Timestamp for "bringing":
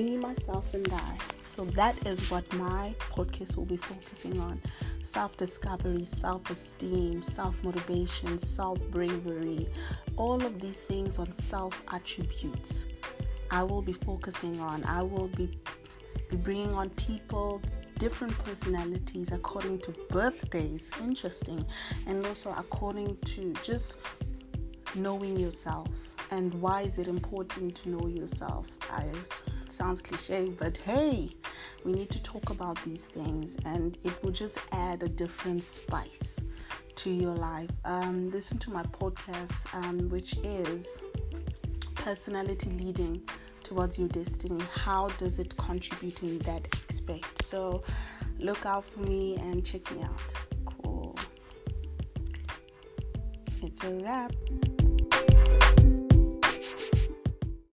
16.36-16.72